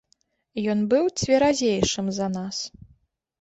[0.73, 2.65] Ён быў цверазейшым за нас.